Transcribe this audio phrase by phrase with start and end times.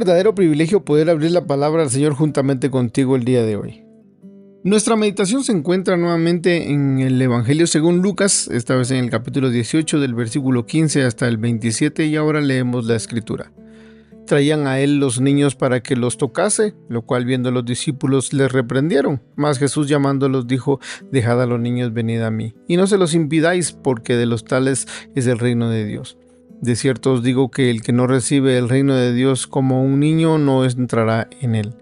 [0.00, 3.84] Verdadero privilegio poder abrir la palabra al Señor juntamente contigo el día de hoy.
[4.64, 9.50] Nuestra meditación se encuentra nuevamente en el Evangelio según Lucas, esta vez en el capítulo
[9.50, 13.52] 18 del versículo 15 hasta el 27 y ahora leemos la escritura.
[14.26, 18.50] Traían a él los niños para que los tocase, lo cual viendo los discípulos les
[18.50, 19.20] reprendieron.
[19.36, 20.80] Mas Jesús llamándolos dijo,
[21.12, 24.44] Dejad a los niños venid a mí, y no se los impidáis, porque de los
[24.44, 26.16] tales es el reino de Dios.
[26.60, 29.98] De cierto os digo que el que no recibe el reino de Dios como un
[29.98, 31.74] niño no entrará en él.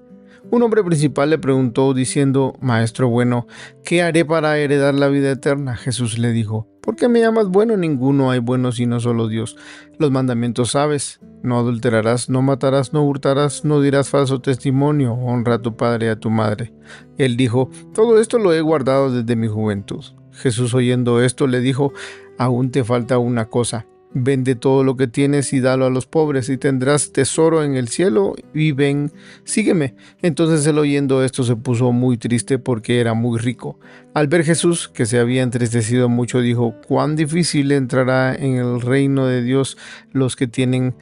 [0.50, 3.48] Un hombre principal le preguntó diciendo, Maestro bueno,
[3.84, 5.76] ¿qué haré para heredar la vida eterna?
[5.76, 7.76] Jesús le dijo, ¿por qué me llamas bueno?
[7.76, 9.56] Ninguno hay bueno sino solo Dios.
[9.98, 15.62] Los mandamientos sabes, no adulterarás, no matarás, no hurtarás, no dirás falso testimonio, honra a
[15.62, 16.72] tu padre y a tu madre.
[17.18, 20.04] Él dijo, todo esto lo he guardado desde mi juventud.
[20.30, 21.92] Jesús oyendo esto le dijo,
[22.38, 26.48] aún te falta una cosa Vende todo lo que tienes y dalo a los pobres
[26.48, 29.12] y tendrás tesoro en el cielo y ven,
[29.44, 29.94] sígueme.
[30.22, 33.78] Entonces él oyendo esto se puso muy triste porque era muy rico.
[34.14, 39.26] Al ver Jesús, que se había entristecido mucho, dijo, cuán difícil entrará en el reino
[39.26, 39.76] de Dios
[40.12, 40.94] los que tienen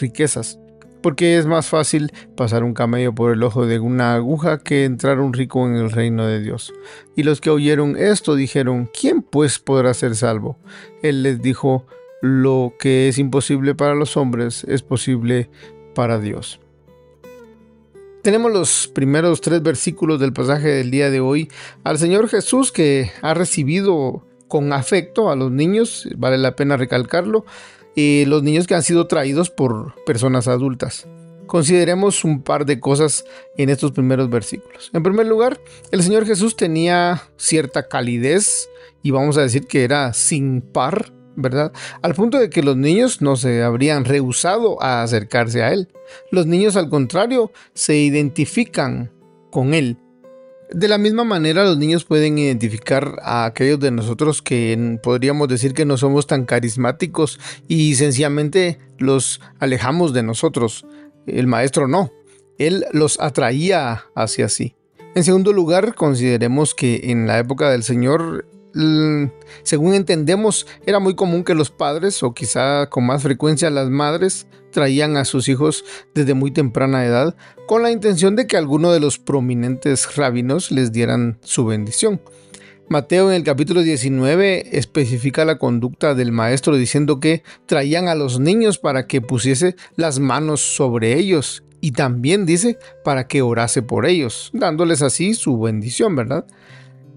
[0.00, 0.58] riquezas.
[1.00, 5.20] Porque es más fácil pasar un camello por el ojo de una aguja que entrar
[5.20, 6.74] un rico en el reino de Dios.
[7.14, 10.58] Y los que oyeron esto dijeron, ¿quién pues podrá ser salvo?
[11.02, 11.86] Él les dijo,
[12.20, 15.50] lo que es imposible para los hombres es posible
[15.94, 16.60] para Dios.
[18.22, 21.48] Tenemos los primeros tres versículos del pasaje del día de hoy
[21.84, 27.44] al Señor Jesús que ha recibido con afecto a los niños, vale la pena recalcarlo,
[27.94, 31.06] y los niños que han sido traídos por personas adultas.
[31.46, 33.24] Consideremos un par de cosas
[33.56, 34.90] en estos primeros versículos.
[34.92, 38.68] En primer lugar, el Señor Jesús tenía cierta calidez
[39.02, 41.72] y vamos a decir que era sin par ¿verdad?
[42.02, 45.88] Al punto de que los niños no se habrían rehusado a acercarse a él.
[46.32, 49.10] Los niños, al contrario, se identifican
[49.50, 49.96] con él.
[50.70, 55.72] De la misma manera, los niños pueden identificar a aquellos de nosotros que podríamos decir
[55.72, 60.84] que no somos tan carismáticos y sencillamente los alejamos de nosotros.
[61.26, 62.12] El maestro no,
[62.58, 64.74] él los atraía hacia sí.
[65.14, 68.46] En segundo lugar, consideremos que en la época del Señor
[69.62, 74.46] según entendemos, era muy común que los padres, o quizá con más frecuencia las madres,
[74.70, 75.84] traían a sus hijos
[76.14, 77.34] desde muy temprana edad
[77.66, 82.20] con la intención de que alguno de los prominentes rabinos les dieran su bendición.
[82.88, 88.40] Mateo en el capítulo 19 especifica la conducta del maestro diciendo que traían a los
[88.40, 94.06] niños para que pusiese las manos sobre ellos y también dice para que orase por
[94.06, 96.46] ellos, dándoles así su bendición, ¿verdad?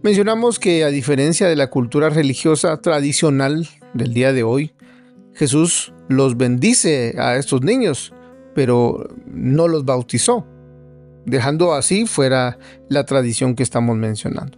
[0.03, 4.73] Mencionamos que a diferencia de la cultura religiosa tradicional del día de hoy,
[5.35, 8.11] Jesús los bendice a estos niños,
[8.55, 10.47] pero no los bautizó,
[11.27, 12.57] dejando así fuera
[12.89, 14.57] la tradición que estamos mencionando.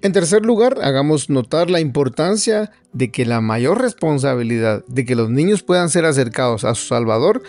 [0.00, 5.28] En tercer lugar, hagamos notar la importancia de que la mayor responsabilidad de que los
[5.28, 7.42] niños puedan ser acercados a su Salvador,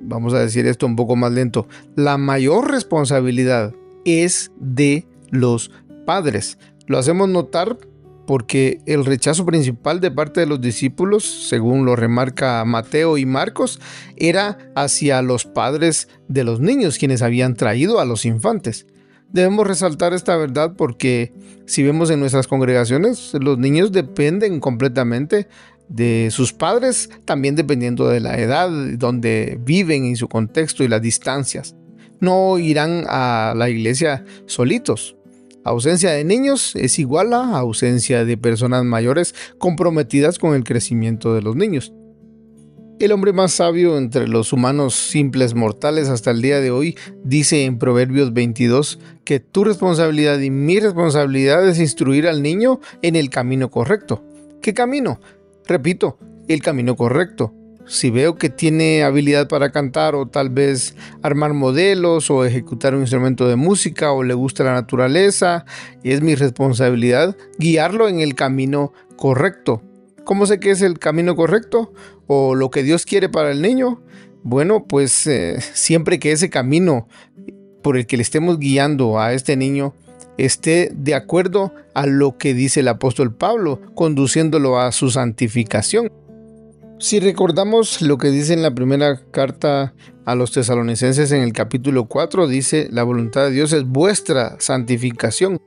[0.00, 3.72] vamos a decir esto un poco más lento, la mayor responsabilidad
[4.04, 5.70] es de los
[6.04, 6.58] padres.
[6.86, 7.76] Lo hacemos notar
[8.26, 13.80] porque el rechazo principal de parte de los discípulos, según lo remarca Mateo y Marcos,
[14.16, 18.86] era hacia los padres de los niños quienes habían traído a los infantes.
[19.30, 21.32] Debemos resaltar esta verdad porque
[21.66, 25.48] si vemos en nuestras congregaciones, los niños dependen completamente
[25.88, 31.02] de sus padres, también dependiendo de la edad, donde viven y su contexto y las
[31.02, 31.74] distancias.
[32.20, 35.16] No irán a la iglesia solitos,
[35.64, 41.40] Ausencia de niños es igual a ausencia de personas mayores comprometidas con el crecimiento de
[41.40, 41.94] los niños.
[43.00, 47.64] El hombre más sabio entre los humanos simples mortales hasta el día de hoy dice
[47.64, 53.30] en Proverbios 22 que tu responsabilidad y mi responsabilidad es instruir al niño en el
[53.30, 54.22] camino correcto.
[54.60, 55.18] ¿Qué camino?
[55.66, 57.54] Repito, el camino correcto
[57.86, 63.02] si veo que tiene habilidad para cantar o tal vez armar modelos o ejecutar un
[63.02, 65.64] instrumento de música o le gusta la naturaleza,
[66.02, 69.82] es mi responsabilidad guiarlo en el camino correcto.
[70.24, 71.92] ¿Cómo sé que es el camino correcto?
[72.26, 74.00] o lo que Dios quiere para el niño,
[74.42, 77.08] bueno, pues eh, siempre que ese camino
[77.82, 79.94] por el que le estemos guiando a este niño
[80.36, 86.10] esté de acuerdo a lo que dice el apóstol Pablo, conduciéndolo a su santificación.
[87.04, 89.92] Si recordamos lo que dice en la primera carta
[90.24, 95.60] a los tesalonicenses en el capítulo 4, dice, la voluntad de Dios es vuestra santificación.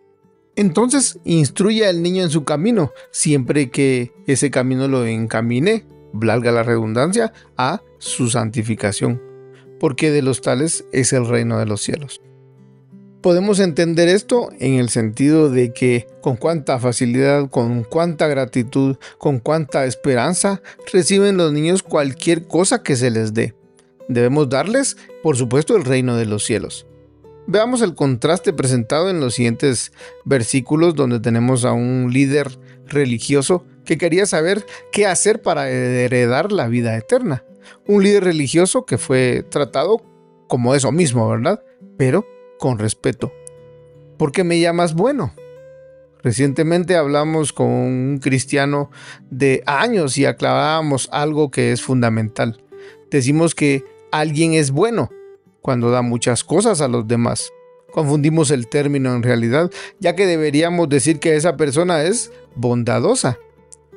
[0.56, 6.63] Entonces instruye al niño en su camino, siempre que ese camino lo encamine, valga la
[6.63, 9.22] redundancia, a su santificación,
[9.80, 12.19] porque de los tales es el reino de los cielos.
[13.22, 19.40] Podemos entender esto en el sentido de que con cuánta facilidad, con cuánta gratitud, con
[19.40, 20.62] cuánta esperanza
[20.94, 23.56] reciben los niños cualquier cosa que se les dé.
[24.08, 26.86] Debemos darles, por supuesto, el reino de los cielos.
[27.48, 29.92] Veamos el contraste presentado en los siguientes
[30.24, 36.68] versículos donde tenemos a un líder religioso que quería saber qué hacer para heredar la
[36.68, 37.44] vida eterna.
[37.88, 40.04] Un líder religioso que fue tratado
[40.48, 41.64] como eso mismo, ¿verdad?
[41.98, 42.25] Pero
[42.57, 43.31] con respeto.
[44.18, 45.33] ¿Por qué me llamas bueno?
[46.24, 48.89] Recientemente hablamos con un cristiano
[49.30, 52.62] de años y aclarábamos algo que es fundamental.
[53.12, 55.09] Decimos que alguien es bueno
[55.62, 57.51] cuando da muchas cosas a los demás.
[57.92, 63.38] Confundimos el término en realidad, ya que deberíamos decir que esa persona es bondadosa.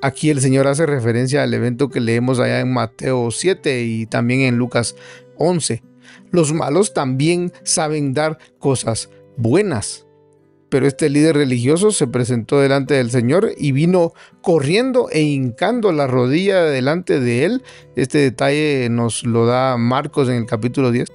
[0.02, 4.42] Aquí el Señor hace referencia al evento que leemos allá en Mateo 7 y también
[4.42, 4.96] en Lucas
[5.36, 5.82] 11.
[6.30, 10.06] Los malos también saben dar cosas buenas.
[10.68, 16.06] Pero este líder religioso se presentó delante del Señor y vino corriendo e hincando la
[16.06, 17.62] rodilla delante de él.
[17.96, 21.08] Este detalle nos lo da Marcos en el capítulo 10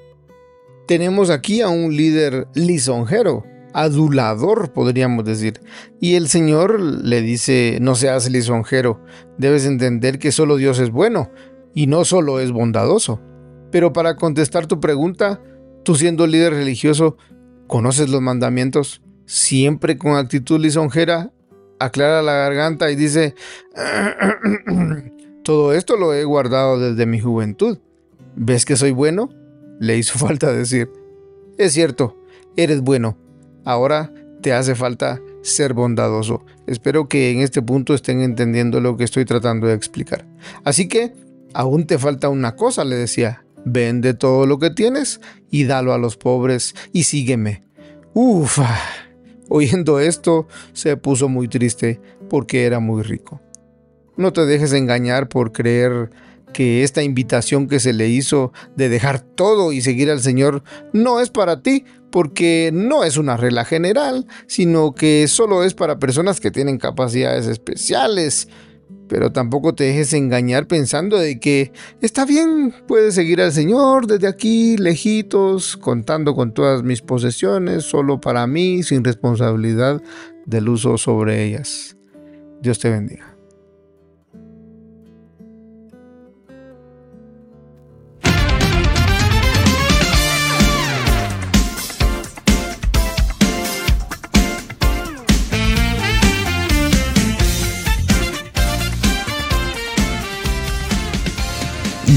[0.85, 3.43] tenemos aquí a un líder lisonjero,
[3.73, 5.59] adulador, podríamos decir.
[5.99, 9.01] Y el Señor le dice, no seas lisonjero,
[9.37, 11.31] debes entender que solo Dios es bueno
[11.73, 13.19] y no solo es bondadoso.
[13.71, 15.41] Pero para contestar tu pregunta,
[15.83, 17.17] tú siendo líder religioso,
[17.67, 19.01] ¿conoces los mandamientos?
[19.25, 21.31] Siempre con actitud lisonjera,
[21.79, 23.35] aclara la garganta y dice,
[25.43, 27.79] todo esto lo he guardado desde mi juventud.
[28.35, 29.29] ¿Ves que soy bueno?
[29.79, 30.91] le hizo falta decir,
[31.57, 32.17] es cierto,
[32.55, 33.17] eres bueno,
[33.63, 36.45] ahora te hace falta ser bondadoso.
[36.67, 40.27] Espero que en este punto estén entendiendo lo que estoy tratando de explicar.
[40.63, 41.13] Así que,
[41.53, 45.19] aún te falta una cosa, le decía, vende todo lo que tienes
[45.49, 47.63] y dalo a los pobres y sígueme.
[48.13, 48.79] Ufa.
[49.49, 53.41] Oyendo esto, se puso muy triste porque era muy rico.
[54.17, 56.09] No te dejes engañar por creer
[56.53, 60.63] que esta invitación que se le hizo de dejar todo y seguir al Señor
[60.93, 65.99] no es para ti, porque no es una regla general, sino que solo es para
[65.99, 68.47] personas que tienen capacidades especiales.
[69.07, 71.71] Pero tampoco te dejes engañar pensando de que
[72.01, 78.19] está bien, puedes seguir al Señor desde aquí, lejitos, contando con todas mis posesiones, solo
[78.19, 80.01] para mí, sin responsabilidad
[80.45, 81.97] del uso sobre ellas.
[82.61, 83.34] Dios te bendiga.